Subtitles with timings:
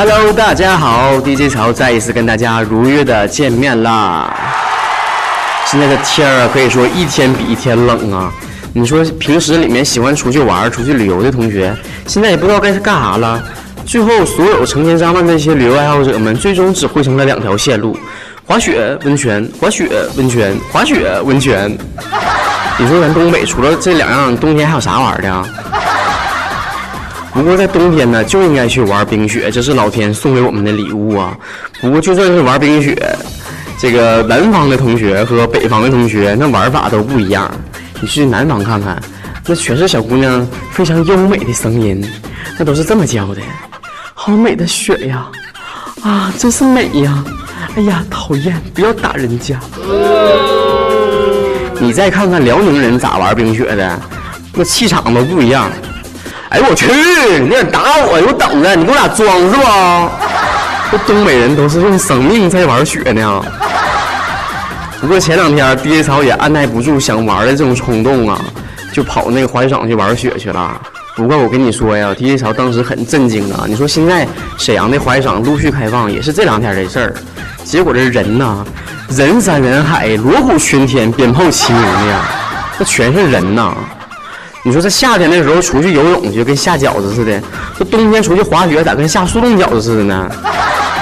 [0.00, 4.32] Hello，大家好，DJ 潮再一次跟大家如约的见面啦。
[5.66, 8.32] 现在的天儿啊，可以说一天比一天冷啊。
[8.72, 11.76] 你说平时里面喜欢出去玩、出去旅游的同学，
[12.06, 13.42] 现在也不知道该干啥了。
[13.84, 17.98] 最后，所有成千上万的那些旅游爱好者们，最终只汇成了两条线路：
[18.46, 21.76] 滑雪、温泉；滑雪、温泉；滑雪、温泉。
[22.78, 25.44] 你说咱东北除了这两样，冬天还有啥玩的啊？
[27.38, 31.38] 不过在冬天呢，就应该去玩冰雪，这是老天送给我们的礼物啊。
[31.80, 33.00] 不过就算是玩冰雪，
[33.78, 37.48] 这个南方的同学和北方的同学那玩法都不一样。
[38.00, 39.00] 你去南方看看，
[39.46, 42.04] 那全是小姑娘非常优美的声音，
[42.58, 43.40] 那都是这么叫的。
[44.14, 45.28] 好美的雪呀，
[46.02, 47.24] 啊，真是美呀！
[47.76, 49.60] 哎呀，讨厌，不要打人家。
[51.80, 54.00] 你再看看辽宁人咋玩冰雪的，
[54.54, 55.70] 那气场都不一样。
[56.50, 56.86] 哎我去，
[57.42, 60.10] 你敢打我，给我等着，你给我俩装是吧？
[60.90, 63.42] 这东北人都是用生命在玩雪呢。
[65.00, 68.40] 不过前两天 DJ 潮也按耐不住想玩的这种冲动啊，
[68.92, 70.80] 就跑那个滑雪场去玩雪去了。
[71.14, 73.64] 不过我跟你说呀，DJ 潮当时很震惊啊！
[73.68, 77.14] 你说现在沈阳的滑雪场陆续开放，也是这两天的事儿。
[77.62, 78.64] 结果这人呐，
[79.10, 82.20] 人山人海，锣鼓喧天，鞭炮齐鸣的呀，
[82.78, 83.74] 那全是人呐！
[84.68, 87.40] 你说这夏天的时候出去游泳去，跟下饺子似的；
[87.78, 90.30] 这冬天出去滑雪，咋跟下速冻饺子似的呢？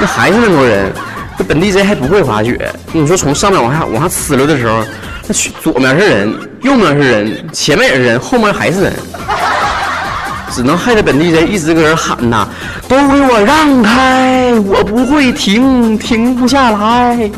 [0.00, 0.90] 那还是那么多人。
[1.36, 2.74] 这本地人还不会滑雪。
[2.90, 4.82] 你说从上面往下往下呲溜的时候，
[5.26, 8.94] 那左面是人，右面是人，前面也是人，后面还是人。
[10.50, 12.48] 只能害得本地人一直搁这喊呐
[12.88, 14.54] ：“都给我让开！
[14.66, 17.30] 我不会停，停不下来。”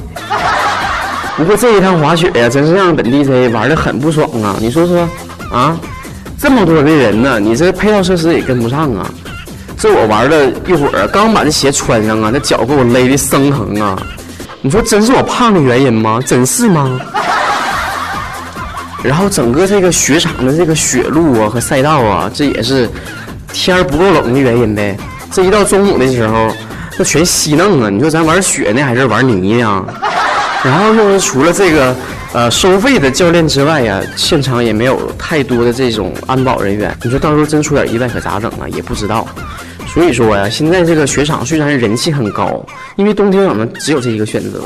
[1.37, 4.55] 不过这一趟滑雪呀，真是让本地人玩的很不爽啊！
[4.61, 5.09] 你说说，
[5.51, 5.77] 啊，
[6.43, 9.09] 这么多的人呢，你这配套设施也跟不上啊！
[9.79, 13.97] 这我玩了一会儿，刚把这鞋穿上啊，那脚给我勒的生疼啊！
[14.61, 16.19] 你说真是我胖的原因吗？
[16.27, 16.99] 真是吗？
[19.05, 22.91] 然后整个这个雪场的这个雪路啊和赛道啊，这也是
[23.53, 24.99] 天儿不够冷的原因呗。
[25.31, 26.51] 这一到中午的时候，
[26.99, 27.89] 那全稀嫩啊！
[27.89, 29.85] 你说咱玩雪呢还是玩泥呢？
[30.65, 31.95] 然后就是除了这个
[32.33, 36.97] 呃收费的教练之外呀，现场也没有太多的这种安保人员。
[37.03, 38.69] 你说到时候真出点意外可咋整啊？
[38.69, 39.27] 也不知道。
[39.87, 42.65] 所以说呀，现在这个雪场虽然人气很高，
[42.97, 44.61] 因为冬天我们只有这一个选择，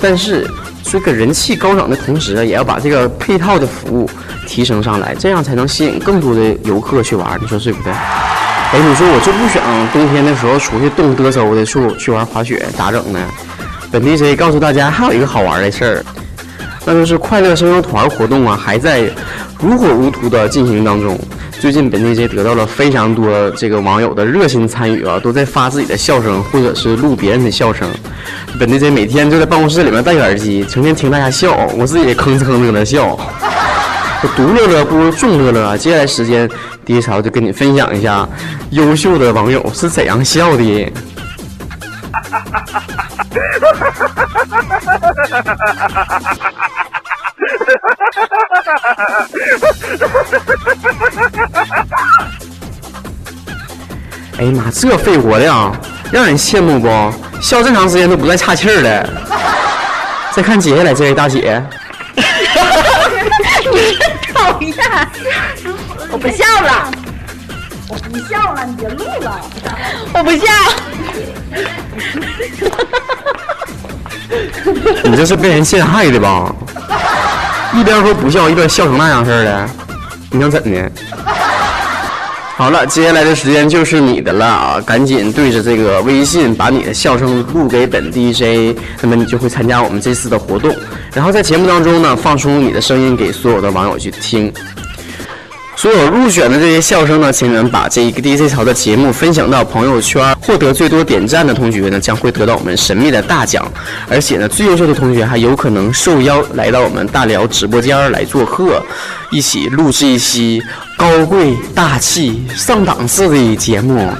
[0.00, 0.46] 但是。
[0.90, 4.08] 这个人气高涨的同时啊，也要把这个配套的服务
[4.46, 7.38] 提升上来，这样才能吸引更多的游客去玩。
[7.42, 7.92] 你说对不对？
[7.92, 9.62] 哎，你说我就不想
[9.92, 13.20] 冬天的时候出去冻嘚瑟的去去玩滑雪，咋整呢？
[13.90, 16.04] 本地 J 告诉大家还有一个好玩的事儿，
[16.84, 19.10] 那就是快乐声优团活动啊，还在
[19.60, 21.18] 如火如荼的进行当中。
[21.58, 27.88] 最近本地 J 得到了非常多这个网友的热心参与啊，都在发自己的笑声，或者是录别人的笑声。
[28.60, 33.18] 本地 J 每天就在办公室里面戴个耳机，成天听大家笑，我自己也吭哧吭哧搁那笑。
[34.36, 35.76] 独乐乐不如众乐乐啊！
[35.76, 36.48] 接下来时间
[36.84, 38.28] ，DJ 潮就跟你分享一下
[38.70, 40.92] 优秀的网友是怎样笑的。
[54.38, 55.74] 哎呀妈，这肺活量，
[56.12, 56.88] 让人羡慕不？
[57.40, 59.08] 笑这长时间都不带岔气儿的。
[60.32, 61.60] 再看接下来这位大姐，
[63.72, 63.98] 你
[64.32, 64.76] 讨厌，
[66.12, 66.90] 我不笑了，
[68.04, 69.40] 我不笑了，你别录了，
[70.14, 70.46] 我不笑。
[75.04, 76.54] 你这是被人陷害的吧？
[77.74, 79.68] 一边说不笑，一边笑成那样似的，
[80.30, 80.90] 你想怎的？
[82.56, 84.80] 好了，接下来的时间就是你的了啊！
[84.84, 90.74] 赶紧对着这个微信把你的笑声录给本 DJ，那么你就会参加我们这次的活动。
[91.14, 94.52] 然后在节目当中呢，放出你的声音给所有的网友去听。
[95.78, 103.64] 所有入选的这些笑声呢，请你们把这一个 DJ 潮的节目分享到朋友圈，获得最多点赞的同学呢，将会得到我们神秘的大奖。
[104.10, 108.82] 而且呢，最优秀的同学还有可能受邀来到我们大辽直播间来做客，
[109.30, 110.60] 一起录制一期
[110.96, 114.10] 高贵大气上档次的节目。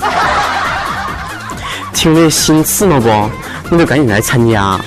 [1.92, 3.30] 听着心刺挠不？
[3.68, 4.80] 那就赶紧来参加。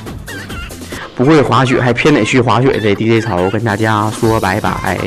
[1.17, 4.97] 不会滑雪还偏得去滑雪的 DJ 潮跟大家说拜拜。